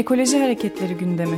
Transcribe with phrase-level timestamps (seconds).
[0.00, 1.36] Ekoloji Hareketleri gündemi.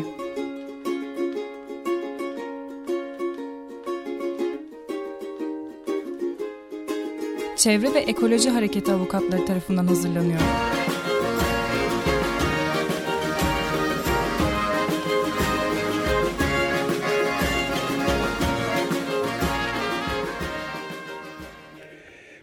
[7.57, 10.41] Çevre ve Ekoloji Hareketi avukatları tarafından hazırlanıyor.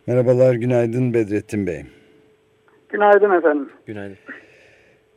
[0.08, 1.86] Merhabalar, günaydın Bedrettin Bey.
[2.90, 3.70] Günaydın efendim.
[3.86, 4.18] Günaydın.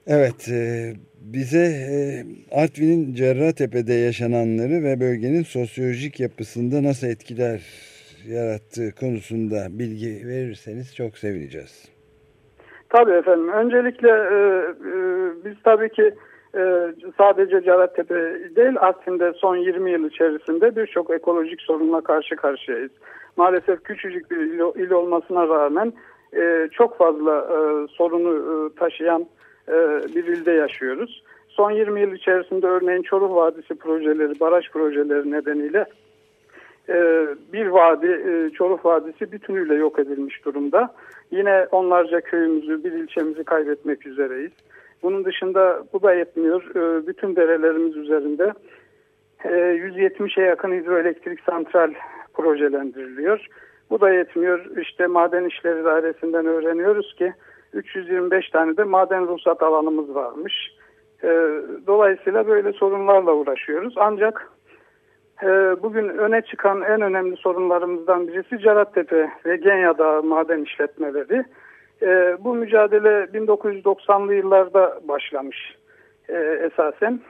[0.06, 1.96] Evet, e, bize e,
[2.62, 7.60] Artvin'in Cerrahtepe'de yaşananları ve bölgenin sosyolojik yapısında nasıl etkiler
[8.28, 11.88] yarattığı konusunda bilgi verirseniz çok sevineceğiz.
[12.88, 13.48] Tabii efendim.
[13.48, 14.36] Öncelikle e,
[14.90, 15.00] e,
[15.44, 16.14] biz tabii ki
[16.54, 16.60] e,
[17.18, 18.14] sadece Cerrahtepe
[18.56, 22.92] değil Artvin'de son 20 yıl içerisinde birçok ekolojik sorunla karşı karşıyayız.
[23.36, 25.92] Maalesef küçücük bir il, il olmasına rağmen
[26.36, 29.26] e, çok fazla e, sorunu e, taşıyan
[29.68, 29.74] e,
[30.14, 31.22] bir ilde yaşıyoruz.
[31.48, 35.86] Son 20 yıl içerisinde örneğin Çoruh Vadisi projeleri, baraj projeleri nedeniyle
[36.88, 40.94] e, bir vadi, e, Çoruh Vadisi bütünüyle yok edilmiş durumda.
[41.30, 44.52] Yine onlarca köyümüzü, bir ilçemizi kaybetmek üzereyiz.
[45.02, 46.62] Bunun dışında bu da yetmiyor.
[46.76, 48.52] E, bütün derelerimiz üzerinde
[49.44, 51.92] e, 170'e yakın hidroelektrik santral
[52.34, 53.46] projelendiriliyor.
[53.90, 54.76] Bu da yetmiyor.
[54.76, 57.32] İşte maden işleri dairesinden öğreniyoruz ki
[57.72, 60.54] 325 tane de maden ruhsat alanımız varmış.
[61.22, 61.28] E,
[61.86, 63.94] dolayısıyla böyle sorunlarla uğraşıyoruz.
[63.96, 64.52] Ancak
[65.42, 65.46] e,
[65.82, 71.44] bugün öne çıkan en önemli sorunlarımızdan birisi Cerattepe ve Genya maden işletmeleri.
[72.02, 75.76] E, bu mücadele 1990'lı yıllarda başlamış
[76.28, 77.20] e, esasen.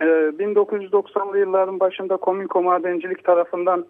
[0.00, 3.86] E, 1990'lı yılların başında Komünko Madencilik tarafından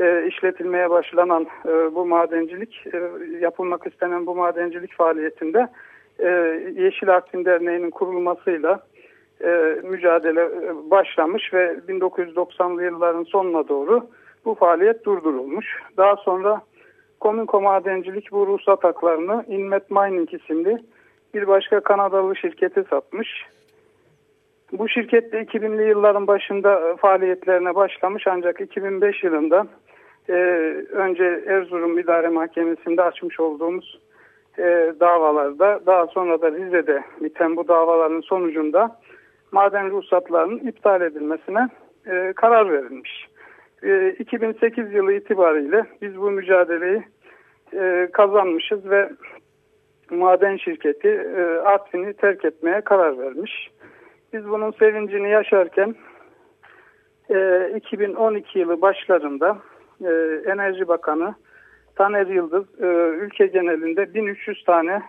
[0.00, 2.98] e, işletilmeye başlanan e, bu madencilik, e,
[3.40, 5.68] yapılmak istenen bu madencilik faaliyetinde
[6.18, 6.28] e,
[6.76, 8.80] Yeşil Artvin Derneği'nin kurulmasıyla
[9.82, 10.50] mücadele
[10.90, 14.06] başlamış ve 1990'lı yılların sonuna doğru
[14.44, 15.66] bu faaliyet durdurulmuş.
[15.96, 16.60] Daha sonra
[17.20, 20.78] Komünko Madencilik bu ruhsat haklarını Inmet Mining isimli
[21.34, 23.28] bir başka Kanadalı şirkete satmış.
[24.72, 29.66] Bu şirket de 2000'li yılların başında e, faaliyetlerine başlamış ancak 2005 yılında
[30.28, 30.32] e,
[30.90, 34.00] önce Erzurum İdare Mahkemesi'nde açmış olduğumuz
[34.58, 38.96] e, davalarda daha sonra da Rize'de biten bu davaların sonucunda
[39.52, 41.68] maden ruhsatlarının iptal edilmesine
[42.06, 43.26] e, karar verilmiş.
[43.82, 47.02] E, 2008 yılı itibariyle biz bu mücadeleyi
[47.74, 49.10] e, kazanmışız ve
[50.10, 53.70] maden şirketi e, Artvin'i terk etmeye karar vermiş.
[54.32, 55.94] Biz bunun sevincini yaşarken
[57.30, 59.58] e, 2012 yılı başlarında
[60.04, 60.10] e,
[60.50, 61.34] Enerji Bakanı
[61.96, 62.86] Taner Yıldız e,
[63.24, 65.02] ülke genelinde 1300 tane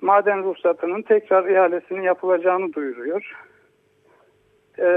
[0.00, 3.32] maden ruhsatının tekrar ihalesinin yapılacağını duyuruyor.
[4.78, 4.88] E,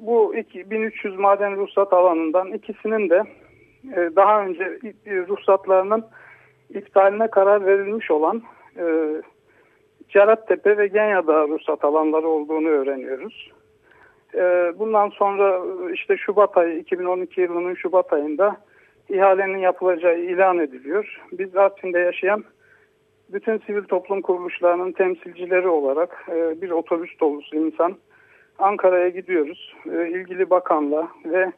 [0.00, 3.22] bu iki, 1300 maden ruhsat alanından ikisinin de
[3.96, 6.04] e, daha önce ruhsatlarının
[6.70, 8.42] iptaline karar verilmiş olan
[8.78, 8.84] e,
[10.14, 13.50] Cerattepe ve Genya'da ruhsat alanları olduğunu öğreniyoruz.
[14.34, 15.60] E, bundan sonra
[15.92, 18.56] işte Şubat ayı 2012 yılının Şubat ayında
[19.08, 21.20] ihalenin yapılacağı ilan ediliyor.
[21.32, 22.44] Biz Artvin'de yaşayan
[23.28, 27.96] bütün sivil toplum kuruluşlarının temsilcileri olarak e, bir otobüs dolusu insan
[28.58, 29.74] Ankara'ya gidiyoruz.
[29.92, 31.52] E, ilgili bakanla ve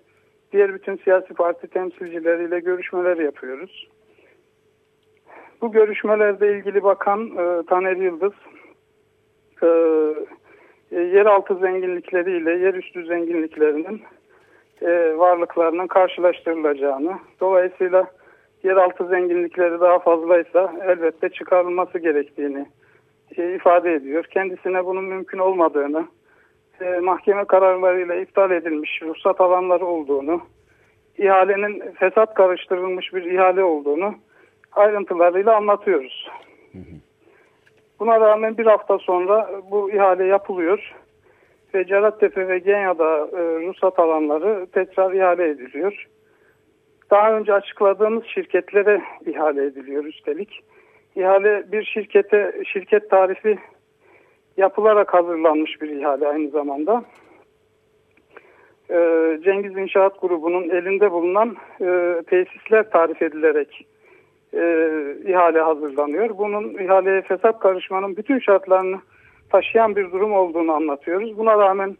[0.52, 3.88] diğer bütün siyasi parti temsilcileriyle görüşmeler yapıyoruz.
[5.60, 8.32] Bu görüşmelerde ilgili bakan e, Taner Yıldız
[9.62, 9.66] e,
[10.92, 14.02] e, yeraltı zenginlikleriyle yerüstü zenginliklerinin
[14.82, 18.06] e, varlıklarının karşılaştırılacağını, dolayısıyla
[18.62, 22.66] yeraltı zenginlikleri daha fazlaysa elbette çıkarılması gerektiğini
[23.36, 24.24] e, ifade ediyor.
[24.24, 26.06] Kendisine bunun mümkün olmadığını,
[26.80, 30.40] e, mahkeme kararlarıyla iptal edilmiş ruhsat alanları olduğunu,
[31.18, 34.14] ihalenin fesat karıştırılmış bir ihale olduğunu
[34.76, 36.28] ayrıntılarıyla anlatıyoruz.
[38.00, 40.94] Buna rağmen bir hafta sonra bu ihale yapılıyor
[41.74, 46.06] ve Cerattepe ve Genya'da e, ruhsat alanları tekrar ihale ediliyor.
[47.10, 50.60] Daha önce açıkladığımız şirketlere ihale ediliyor üstelik.
[51.16, 53.58] İhale bir şirkete şirket tarifi
[54.56, 57.04] yapılarak hazırlanmış bir ihale aynı zamanda.
[58.90, 63.86] Ee, Cengiz İnşaat Grubu'nun elinde bulunan e, tesisler tarif edilerek
[64.54, 64.62] e,
[65.26, 66.38] ihale hazırlanıyor.
[66.38, 69.00] Bunun ihaleye fesat karışmanın bütün şartlarını
[69.50, 71.38] taşıyan bir durum olduğunu anlatıyoruz.
[71.38, 71.96] Buna rağmen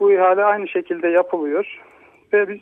[0.00, 1.80] bu ihale aynı şekilde yapılıyor
[2.32, 2.60] ve biz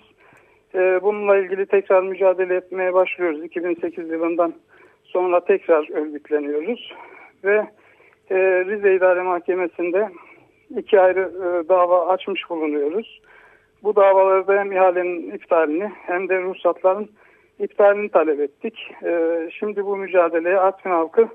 [0.75, 3.45] e, bununla ilgili tekrar mücadele etmeye başlıyoruz.
[3.45, 4.55] 2008 yılından
[5.05, 6.93] sonra tekrar örgütleniyoruz
[7.45, 7.67] ve
[8.31, 10.09] e, Rize İdare Mahkemesi'nde
[10.77, 13.21] iki ayrı e, dava açmış bulunuyoruz.
[13.83, 17.09] Bu davalarda hem ihalenin iptalini hem de ruhsatların
[17.59, 18.91] iptalini talep ettik.
[19.05, 21.29] E, şimdi bu mücadeleye Artvin halkı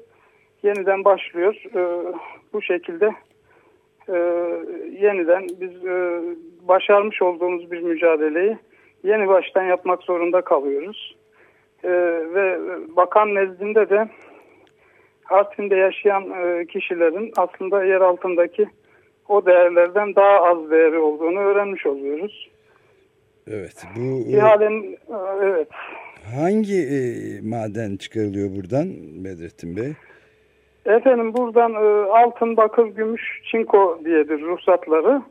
[0.64, 1.56] yeniden başlıyor.
[1.76, 2.14] E,
[2.54, 3.16] bu şekilde
[4.10, 4.18] e,
[5.02, 6.22] yeniden biz e,
[6.68, 8.58] başarmış olduğumuz bir mücadeleyi
[9.04, 11.16] yeni baştan yapmak zorunda kalıyoruz.
[11.84, 11.90] E,
[12.34, 12.60] ve
[12.96, 14.08] bakan nezdinde de
[15.30, 18.68] Artvin'de yaşayan e, kişilerin aslında yer altındaki
[19.30, 22.50] o değerlerden daha az değeri olduğunu öğrenmiş oluyoruz.
[23.52, 23.86] Evet.
[23.96, 24.98] Bu İhalenin, e,
[25.44, 25.68] evet.
[26.36, 27.00] Hangi e,
[27.42, 28.88] maden çıkarılıyor buradan
[29.24, 29.94] Bedrettin Bey?
[30.86, 35.22] Efendim buradan e, altın, bakır, gümüş, çinko diyedir ruhsatları.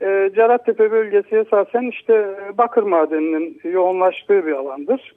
[0.00, 5.14] E, Cerattepe bölgesi esasen işte e, bakır madeninin yoğunlaştığı bir alandır.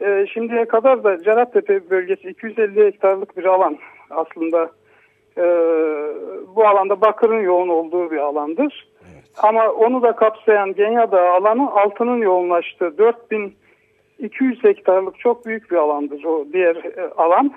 [0.00, 3.78] E, şimdiye kadar da Cerattepe bölgesi 250 hektarlık bir alan
[4.10, 4.70] aslında.
[5.38, 5.44] E,
[6.56, 8.88] bu alanda bakırın yoğun olduğu bir alandır.
[9.42, 16.24] Ama onu da kapsayan Genya Dağı alanı altının yoğunlaştığı 4200 hektarlık çok büyük bir alandır
[16.24, 17.52] o diğer e, alan.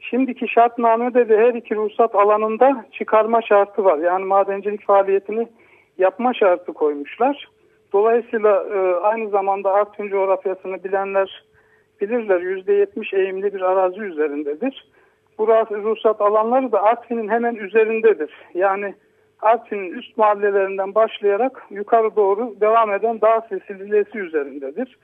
[0.00, 3.98] Şimdiki şartnamede de her iki ruhsat alanında çıkarma şartı var.
[3.98, 5.48] Yani madencilik faaliyetini
[5.98, 7.48] yapma şartı koymuşlar.
[7.92, 11.44] Dolayısıyla e, aynı zamanda Artvin coğrafyasını bilenler
[12.00, 14.88] bilirler %70 eğimli bir arazi üzerindedir.
[15.38, 18.30] Bu ruhsat alanları da Artvin'in hemen üzerindedir.
[18.54, 18.94] Yani
[19.42, 24.98] Artvin'in üst mahallelerinden başlayarak yukarı doğru devam eden dağ silsilesi üzerindedir.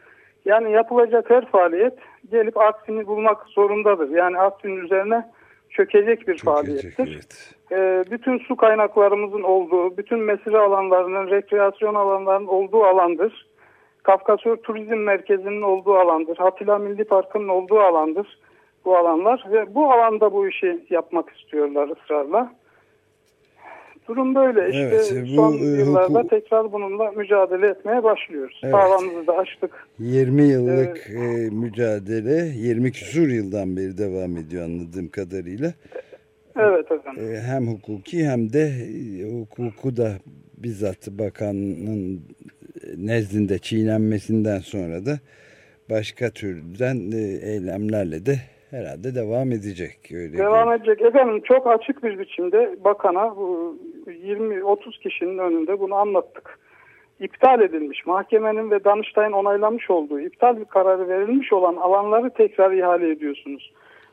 [0.45, 1.95] Yani yapılacak her faaliyet
[2.31, 4.11] gelip Artvin'i bulmak zorundadır.
[4.11, 5.31] Yani Artvin'in üzerine
[5.71, 7.13] çökecek bir çökecek, faaliyettir.
[7.15, 7.55] Evet.
[7.73, 13.47] Ee, bütün su kaynaklarımızın olduğu, bütün mesire alanlarının, rekreasyon alanlarının olduğu alandır.
[14.03, 16.39] Kafkasör Turizm Merkezi'nin olduğu alandır.
[16.41, 18.39] Atilla Milli Parkı'nın olduğu alandır
[18.85, 22.53] bu alanlar ve bu alanda bu işi yapmak istiyorlar ısrarla.
[24.09, 24.69] Durum böyle.
[24.69, 26.31] İşte evet, bu, son e, yıllarda hukuk...
[26.31, 28.61] tekrar bununla mücadele etmeye başlıyoruz.
[28.65, 28.75] Evet.
[28.75, 29.89] Davamızı da açtık.
[29.99, 31.53] 20 yıllık evet.
[31.53, 35.73] e, mücadele 20 küsur yıldan beri devam ediyor anladığım kadarıyla.
[36.57, 37.35] Evet efendim.
[37.35, 38.73] E, hem hukuki hem de
[39.21, 40.11] e, hukuku da
[40.59, 42.21] bizzat bakanın
[42.97, 45.19] nezdinde çiğnenmesinden sonra da
[45.91, 48.37] başka türden e, eylemlerle de
[48.71, 49.99] herhalde devam edecek.
[50.15, 50.77] Öyle devam bir...
[50.77, 51.03] edecek.
[51.03, 53.35] Efendim çok açık bir biçimde bakana
[54.07, 56.59] 20-30 kişinin önünde bunu anlattık.
[57.21, 63.11] İptal edilmiş mahkemenin ve Danıştay'ın onaylamış olduğu iptal bir kararı verilmiş olan alanları tekrar ihale
[63.11, 63.73] ediyorsunuz.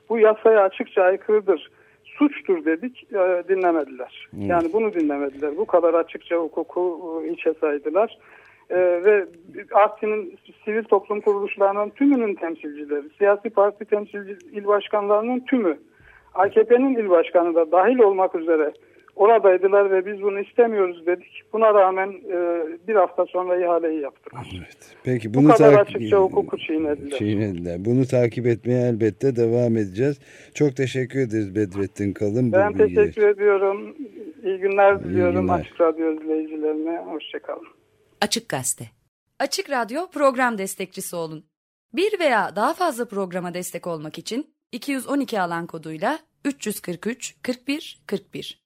[0.10, 1.72] Bu yasaya açıkça aykırıdır.
[2.04, 4.28] Suçtur dedik e, dinlemediler.
[4.30, 4.42] Hmm.
[4.42, 5.58] Yani bunu dinlemediler.
[5.58, 8.18] Bu kadar açıkça hukuku e, içe saydılar.
[8.72, 9.26] Ee, ve
[9.74, 15.78] Artvin'in sivil toplum kuruluşlarının tümünün temsilcileri, siyasi parti temsilci il başkanlarının tümü,
[16.34, 18.74] AKP'nin il başkanı da dahil olmak üzere
[19.22, 21.44] oradaydılar ve biz bunu istemiyoruz dedik.
[21.54, 22.38] Buna rağmen e,
[22.88, 24.34] bir hafta sonra ihaleyi yaptık.
[24.58, 24.96] Evet.
[25.04, 27.18] Peki bunu Bu kadar açıkça hukuku çiğnediler.
[27.18, 27.86] çiğnediler.
[27.86, 30.20] Bunu takip etmeye elbette devam edeceğiz.
[30.54, 32.52] Çok teşekkür ederiz Bedrettin Kalın.
[32.52, 33.96] Ben teşekkür ediyorum.
[34.44, 35.60] İyi günler diliyorum İyi günler.
[35.60, 37.00] Açık Radyo izleyicilerine.
[37.00, 37.68] Hoşçakalın.
[38.22, 38.86] Açık Gazete.
[39.40, 41.44] Açık Radyo program destekçisi olun.
[41.94, 48.61] Bir veya daha fazla programa destek olmak için 212 alan koduyla 343 41 41